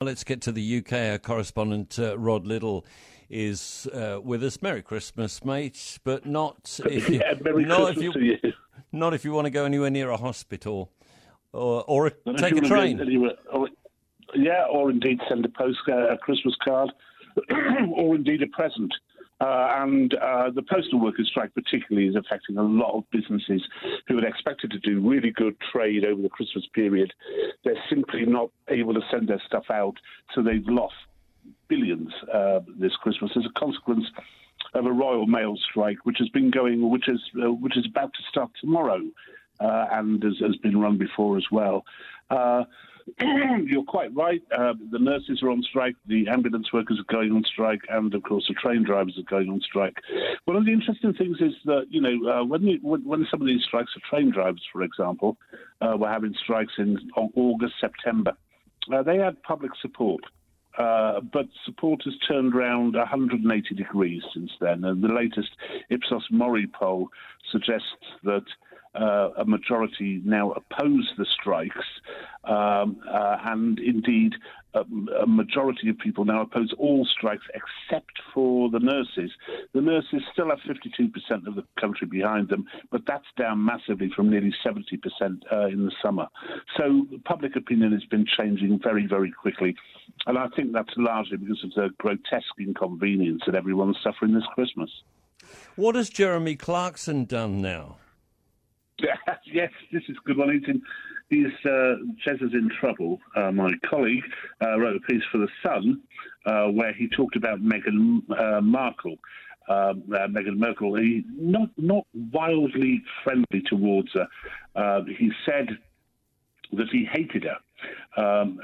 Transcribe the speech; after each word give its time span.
Let's 0.00 0.22
get 0.22 0.40
to 0.42 0.52
the 0.52 0.78
UK. 0.78 0.92
Our 0.92 1.18
correspondent 1.18 1.98
uh, 1.98 2.16
Rod 2.16 2.46
Liddle 2.46 2.86
is 3.28 3.88
uh, 3.92 4.20
with 4.22 4.44
us. 4.44 4.62
Merry 4.62 4.80
Christmas, 4.80 5.44
mate, 5.44 5.98
but 6.04 6.24
not 6.24 6.78
if 6.88 7.08
you, 7.08 7.18
yeah, 7.18 7.32
not 7.66 7.96
if 7.96 8.02
you, 8.04 8.12
you. 8.14 8.38
not 8.92 9.12
if 9.12 9.24
you 9.24 9.32
want 9.32 9.46
to 9.46 9.50
go 9.50 9.64
anywhere 9.64 9.90
near 9.90 10.10
a 10.10 10.16
hospital 10.16 10.92
or 11.52 11.82
or 11.88 12.06
a, 12.06 12.10
take 12.36 12.56
a 12.56 12.60
train. 12.60 13.00
anywhere- 13.00 13.34
or- 13.52 13.70
yeah, 14.36 14.66
or 14.70 14.88
indeed 14.90 15.18
send 15.28 15.44
a 15.44 15.48
post 15.48 15.78
uh, 15.88 16.12
a 16.14 16.18
Christmas 16.18 16.54
card, 16.62 16.90
or 17.96 18.14
indeed 18.14 18.40
a 18.44 18.46
present. 18.48 18.94
Uh, 19.40 19.68
and 19.76 20.14
uh, 20.14 20.50
the 20.50 20.62
postal 20.62 21.00
workers' 21.00 21.28
strike, 21.28 21.54
particularly, 21.54 22.08
is 22.08 22.16
affecting 22.16 22.56
a 22.56 22.62
lot 22.62 22.96
of 22.96 23.04
businesses 23.10 23.62
who 24.08 24.16
had 24.16 24.24
expected 24.24 24.70
to 24.70 24.78
do 24.80 25.00
really 25.00 25.30
good 25.30 25.56
trade 25.72 26.04
over 26.04 26.20
the 26.20 26.28
Christmas 26.28 26.66
period. 26.74 27.12
They're 27.64 27.82
simply 27.88 28.26
not 28.26 28.50
able 28.68 28.94
to 28.94 29.00
send 29.10 29.28
their 29.28 29.40
stuff 29.46 29.66
out, 29.70 29.94
so 30.34 30.42
they've 30.42 30.66
lost 30.66 30.94
billions 31.68 32.12
uh, 32.32 32.60
this 32.78 32.96
Christmas 32.96 33.30
as 33.36 33.44
a 33.46 33.58
consequence 33.58 34.06
of 34.74 34.86
a 34.86 34.92
Royal 34.92 35.26
Mail 35.26 35.56
strike, 35.70 35.98
which 36.04 36.18
has 36.18 36.28
been 36.30 36.50
going, 36.50 36.90
which 36.90 37.08
is 37.08 37.20
uh, 37.40 37.52
which 37.52 37.76
is 37.76 37.86
about 37.86 38.12
to 38.14 38.22
start 38.28 38.50
tomorrow, 38.60 39.00
uh, 39.60 39.86
and 39.92 40.22
has, 40.22 40.38
has 40.40 40.56
been 40.56 40.80
run 40.80 40.98
before 40.98 41.36
as 41.36 41.46
well. 41.52 41.84
You're 43.64 43.84
quite 43.84 44.14
right. 44.14 44.42
Uh, 44.52 44.74
the 44.90 44.98
nurses 44.98 45.42
are 45.42 45.50
on 45.50 45.62
strike, 45.62 45.94
the 46.06 46.28
ambulance 46.28 46.72
workers 46.72 46.98
are 46.98 47.12
going 47.12 47.32
on 47.32 47.44
strike, 47.44 47.80
and 47.88 48.14
of 48.14 48.22
course 48.22 48.44
the 48.48 48.54
train 48.54 48.84
drivers 48.84 49.18
are 49.18 49.30
going 49.30 49.48
on 49.50 49.60
strike. 49.60 49.96
One 50.44 50.56
of 50.56 50.64
the 50.64 50.72
interesting 50.72 51.14
things 51.14 51.38
is 51.40 51.54
that 51.64 51.86
you 51.90 52.00
know 52.00 52.30
uh, 52.30 52.44
when, 52.44 52.62
you, 52.62 52.78
when 52.82 53.04
when 53.04 53.26
some 53.30 53.40
of 53.40 53.46
these 53.46 53.62
strikes 53.64 53.92
are 53.96 54.08
train 54.08 54.30
drivers, 54.30 54.62
for 54.72 54.82
example, 54.82 55.36
uh, 55.80 55.96
were 55.96 56.08
having 56.08 56.34
strikes 56.42 56.74
in 56.78 56.98
August, 57.16 57.74
September, 57.80 58.32
uh, 58.92 59.02
they 59.02 59.18
had 59.18 59.42
public 59.42 59.72
support. 59.80 60.22
Uh, 60.78 61.20
but 61.32 61.46
support 61.64 62.00
has 62.04 62.14
turned 62.28 62.54
around 62.54 62.94
180 62.94 63.74
degrees 63.74 64.22
since 64.32 64.52
then. 64.60 64.84
And 64.84 65.02
the 65.02 65.08
latest 65.08 65.50
Ipsos 65.90 66.28
Mori 66.30 66.68
poll 66.68 67.08
suggests 67.50 67.88
that 68.22 68.44
uh, 68.98 69.30
a 69.36 69.44
majority 69.44 70.20
now 70.24 70.52
oppose 70.52 71.12
the 71.16 71.26
strikes, 71.40 71.86
um, 72.44 73.00
uh, 73.08 73.36
and 73.44 73.78
indeed 73.78 74.32
a, 74.74 74.80
a 75.22 75.26
majority 75.26 75.88
of 75.88 75.98
people 75.98 76.24
now 76.24 76.42
oppose 76.42 76.72
all 76.78 77.06
strikes 77.06 77.44
except 77.54 78.12
for 78.34 78.70
the 78.70 78.78
nurses. 78.78 79.30
The 79.72 79.80
nurses 79.80 80.22
still 80.32 80.50
have 80.50 80.58
52% 80.60 81.46
of 81.46 81.54
the 81.54 81.64
country 81.80 82.06
behind 82.06 82.48
them, 82.48 82.66
but 82.90 83.02
that's 83.06 83.26
down 83.36 83.64
massively 83.64 84.10
from 84.14 84.30
nearly 84.30 84.52
70% 84.64 84.82
uh, 85.52 85.66
in 85.66 85.84
the 85.84 85.92
summer. 86.02 86.26
So 86.76 87.06
public 87.24 87.56
opinion 87.56 87.92
has 87.92 88.04
been 88.04 88.26
changing 88.26 88.80
very, 88.82 89.06
very 89.06 89.32
quickly, 89.32 89.76
and 90.26 90.38
I 90.38 90.48
think 90.48 90.72
that's 90.72 90.92
largely 90.96 91.36
because 91.36 91.62
of 91.64 91.72
the 91.74 91.90
grotesque 91.98 92.46
inconvenience 92.58 93.42
that 93.46 93.54
everyone's 93.54 93.98
suffering 94.02 94.34
this 94.34 94.44
Christmas. 94.54 94.90
What 95.76 95.94
has 95.94 96.10
Jeremy 96.10 96.56
Clarkson 96.56 97.24
done 97.24 97.62
now? 97.62 97.96
yes, 99.44 99.70
this 99.92 100.02
is 100.08 100.16
good 100.24 100.36
one. 100.36 100.52
He's 100.52 100.68
in, 100.68 100.82
he's 101.30 101.52
uh, 101.64 101.96
Jez 102.26 102.42
is 102.42 102.52
in 102.52 102.70
trouble. 102.80 103.20
Uh, 103.36 103.52
my 103.52 103.70
colleague 103.88 104.24
uh, 104.64 104.78
wrote 104.78 104.96
a 104.96 105.00
piece 105.00 105.22
for 105.30 105.38
the 105.38 105.48
Sun 105.62 106.00
uh, 106.46 106.66
where 106.66 106.92
he 106.92 107.08
talked 107.08 107.36
about 107.36 107.60
Meghan 107.60 108.22
uh, 108.38 108.60
Markle. 108.60 109.16
Um, 109.68 110.02
uh, 110.14 110.26
Meghan 110.28 110.56
Markle, 110.56 110.94
he 110.96 111.24
not 111.36 111.68
not 111.76 112.06
wildly 112.32 113.02
friendly 113.22 113.62
towards 113.66 114.08
her. 114.14 115.04
He 115.18 115.30
said 115.44 115.68
that 116.72 116.88
he 116.90 117.04
hated 117.04 117.44
her. 117.44 117.58
Um, 118.16 118.58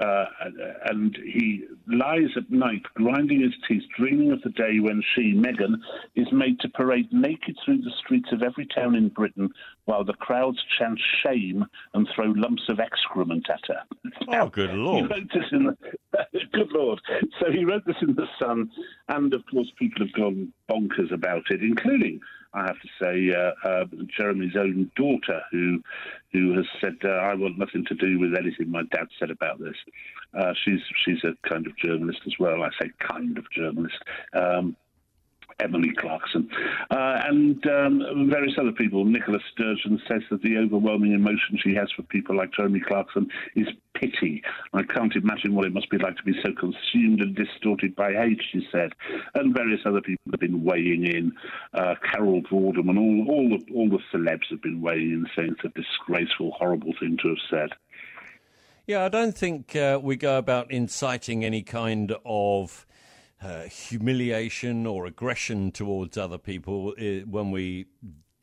and 0.87 1.17
he 1.23 1.65
lies 1.87 2.31
at 2.37 2.51
night, 2.51 2.83
grinding 2.95 3.41
his 3.41 3.55
teeth, 3.69 3.83
dreaming 3.97 4.33
of 4.33 4.43
the 4.43 4.51
day 4.51 4.81
when 4.81 5.03
she, 5.15 5.35
Meghan, 5.35 5.77
is 6.15 6.27
made 6.33 6.59
to 6.61 6.69
parade 6.69 7.13
naked 7.13 7.57
through 7.65 7.79
the 7.79 7.93
streets 8.05 8.29
of 8.33 8.43
every 8.43 8.67
town 8.67 8.95
in 8.95 9.09
Britain 9.09 9.51
while 9.85 10.05
the 10.05 10.15
crowds 10.15 10.59
chant 10.79 10.99
shame 11.23 11.65
and 11.93 12.09
throw 12.15 12.27
lumps 12.27 12.63
of 12.69 12.81
excrement 12.81 13.47
at 13.51 13.61
her. 13.69 13.83
Oh, 14.29 14.49
good 14.49 14.73
lord! 14.73 15.13
in 15.53 15.65
the, 15.65 15.77
good 16.55 16.73
lord. 16.73 17.01
So 17.41 17.51
he 17.51 17.65
wrote 17.65 17.85
this 17.85 17.97
in 18.01 18.15
the 18.15 18.27
Sun, 18.39 18.71
and 19.09 19.35
of 19.35 19.43
course 19.51 19.71
people 19.79 20.07
have 20.07 20.15
gone 20.15 20.53
bonkers 20.71 21.13
about 21.13 21.43
it, 21.51 21.63
including, 21.63 22.21
I 22.53 22.63
have 22.63 22.81
to 22.81 22.89
say, 23.03 23.35
uh, 23.35 23.69
uh, 23.69 23.85
Jeremy's 24.17 24.57
own 24.57 24.91
daughter, 24.97 25.41
who 25.51 25.83
who 26.33 26.55
has 26.57 26.67
said, 26.81 26.97
uh, 27.05 27.09
"I 27.09 27.35
want 27.35 27.59
nothing 27.59 27.85
to 27.87 27.95
do 27.95 28.19
with 28.19 28.35
anything 28.39 28.71
my 28.71 28.83
dad 28.93 29.09
said 29.19 29.31
about 29.31 29.59
this." 29.59 29.77
Uh, 30.39 30.53
she's 30.65 30.81
she's 31.05 31.23
a 31.25 31.35
kind 31.49 31.67
of 31.67 31.77
journalist 31.77 32.21
as 32.27 32.35
well. 32.39 32.63
I 32.63 32.71
say 32.81 32.91
kind 32.99 33.37
of 33.37 33.51
journalist. 33.51 33.99
Um, 34.33 34.77
Emily 35.61 35.93
Clarkson, 35.99 36.49
uh, 36.91 37.21
and 37.27 37.65
um, 37.67 38.29
various 38.31 38.55
other 38.59 38.73
people. 38.73 39.05
Nicola 39.05 39.39
Sturgeon 39.53 40.01
says 40.09 40.23
that 40.31 40.43
the 40.43 40.59
overwhelming 40.59 41.13
emotion 41.13 41.59
she 41.63 41.75
has 41.75 41.89
for 41.93 42.03
people 42.03 42.37
like 42.37 42.53
Jeremy 42.53 42.81
Clarkson 42.81 43.29
is 43.55 43.69
pity. 44.05 44.43
I 44.73 44.83
can't 44.83 45.15
imagine 45.15 45.55
what 45.55 45.67
it 45.67 45.73
must 45.73 45.91
be 45.91 45.99
like 45.99 46.17
to 46.17 46.23
be 46.23 46.35
so 46.43 46.53
consumed 46.53 47.21
and 47.21 47.35
distorted 47.35 47.95
by 47.95 48.13
hate, 48.13 48.41
she 48.53 48.67
said. 48.71 48.93
And 49.35 49.55
various 49.55 49.81
other 49.85 50.01
people 50.01 50.33
have 50.33 50.41
been 50.41 50.65
weighing 50.65 51.07
in. 51.07 51.33
Uh, 51.73 51.95
Carol 52.11 52.43
Vorderman, 52.43 52.91
and 52.91 52.99
all, 52.99 53.27
all, 53.29 53.49
the, 53.49 53.75
all 53.75 53.89
the 53.89 53.99
celebs 54.13 54.51
have 54.51 54.63
been 54.63 54.81
weighing 54.81 55.13
in, 55.13 55.27
saying 55.37 55.57
it's 55.57 55.65
a 55.65 55.81
disgraceful, 55.81 56.53
horrible 56.53 56.93
thing 57.01 57.19
to 57.23 57.29
have 57.29 57.39
said. 57.51 57.71
Yeah, 58.87 59.05
I 59.05 59.09
don't 59.09 59.37
think 59.37 59.75
uh, 59.77 59.99
we 60.03 60.17
go 60.17 60.37
about 60.37 60.71
inciting 60.71 61.45
any 61.45 61.63
kind 61.63 62.15
of 62.27 62.87
uh, 63.43 63.63
humiliation 63.63 64.87
or 64.87 65.07
aggression 65.07 65.73
towards 65.73 66.19
other 66.19 66.39
people 66.39 66.95
uh, 66.99 67.27
when 67.27 67.51
we 67.51 67.87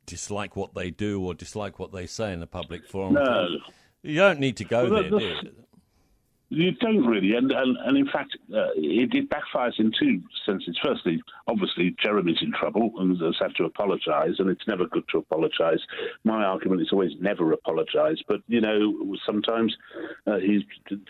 dislike 0.05 0.55
what 0.55 0.73
they 0.73 0.89
do 0.89 1.23
or 1.23 1.33
dislike 1.33 1.79
what 1.79 1.91
they 1.91 2.05
say 2.05 2.33
in 2.33 2.41
a 2.41 2.47
public 2.47 2.85
forum. 2.87 3.13
No. 3.13 3.47
You 4.03 4.15
don't 4.15 4.39
need 4.39 4.57
to 4.57 4.65
go 4.65 4.89
Well, 4.89 5.03
there, 5.03 5.09
do 5.09 5.51
you? 6.51 6.71
Don't 6.73 7.05
really, 7.05 7.35
and 7.35 7.51
and, 7.51 7.77
and 7.85 7.97
in 7.97 8.05
fact, 8.07 8.37
uh, 8.53 8.69
it, 8.75 9.13
it 9.13 9.29
backfires 9.29 9.79
in 9.79 9.91
two 9.97 10.21
senses. 10.45 10.77
Firstly, 10.83 11.21
obviously, 11.47 11.95
Jeremy's 12.01 12.41
in 12.41 12.51
trouble 12.51 12.91
and 12.97 13.19
has 13.21 13.35
had 13.39 13.55
to 13.55 13.65
apologise, 13.65 14.35
and 14.39 14.49
it's 14.49 14.67
never 14.67 14.85
good 14.85 15.03
to 15.11 15.19
apologise. 15.19 15.79
My 16.23 16.43
argument 16.43 16.81
is 16.81 16.89
always 16.91 17.11
never 17.19 17.51
apologise, 17.53 18.17
but 18.27 18.41
you 18.47 18.61
know, 18.61 19.15
sometimes 19.25 19.75
uh, 20.27 20.37
he's 20.37 20.61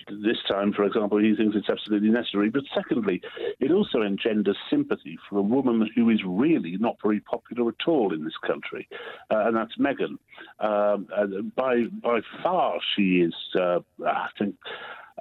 this 0.10 0.38
time, 0.50 0.74
for 0.74 0.84
example, 0.84 1.18
he 1.20 1.36
thinks 1.36 1.56
it's 1.56 1.70
absolutely 1.70 2.10
necessary. 2.10 2.50
But 2.50 2.64
secondly, 2.76 3.22
it 3.60 3.72
also 3.72 4.02
engenders 4.02 4.58
sympathy 4.70 5.18
for 5.30 5.40
a 5.40 5.44
woman 5.44 5.90
who 5.96 6.10
is 6.10 6.22
really 6.26 6.78
not 6.78 6.98
very 7.04 7.20
popular 7.20 7.70
at 7.70 7.88
all 7.88 8.14
in 8.14 8.24
this 8.24 8.38
country, 8.46 8.88
uh, 9.30 9.48
and 9.48 9.56
that's 9.56 9.76
Meghan. 9.78 10.18
Um, 10.60 11.52
by 11.56 11.84
by 12.02 12.22
far, 12.44 12.80
she 12.96 13.22
is. 13.22 13.34
Uh, 13.60 13.80
I 14.06 14.28
think 14.38 14.56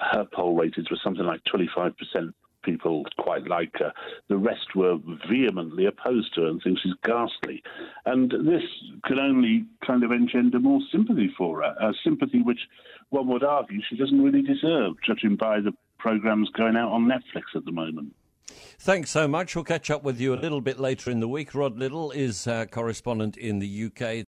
her 0.01 0.27
poll 0.33 0.57
ratings 0.57 0.91
were 0.91 0.99
something 1.03 1.25
like 1.25 1.41
25% 1.45 1.95
people 2.63 3.07
quite 3.19 3.47
like 3.47 3.71
her. 3.79 3.93
The 4.29 4.37
rest 4.37 4.75
were 4.75 4.99
vehemently 5.31 5.87
opposed 5.87 6.35
to 6.35 6.43
her 6.43 6.49
and 6.49 6.61
think 6.63 6.79
she's 6.83 6.93
ghastly. 7.05 7.63
And 8.05 8.31
this 8.31 8.63
can 9.07 9.19
only 9.19 9.65
kind 9.87 10.05
of 10.05 10.13
engender 10.13 10.59
more 10.59 10.81
sympathy 10.93 11.33
for 11.39 11.63
her, 11.63 11.75
a 11.81 11.95
sympathy 12.05 12.43
which 12.43 12.61
one 13.09 13.29
would 13.29 13.45
argue 13.45 13.81
she 13.89 13.97
doesn't 13.97 14.23
really 14.23 14.43
deserve, 14.43 14.97
judging 15.07 15.37
by 15.37 15.61
the 15.61 15.73
programmes 15.99 16.51
going 16.51 16.77
out 16.77 16.93
on 16.93 17.07
Netflix 17.07 17.45
at 17.55 17.65
the 17.65 17.73
moment. 17.73 18.15
Thanks 18.81 19.11
so 19.11 19.29
much. 19.29 19.55
We'll 19.55 19.65
catch 19.65 19.91
up 19.91 20.03
with 20.03 20.21
you 20.21 20.35
a 20.35 20.37
little 20.37 20.61
bit 20.61 20.81
later 20.81 21.11
in 21.11 21.21
the 21.21 21.29
week. 21.29 21.55
Rod 21.55 21.79
Liddle 21.79 22.11
is 22.13 22.49
correspondent 22.71 23.37
in 23.37 23.59
the 23.59 23.87
UK. 23.87 24.01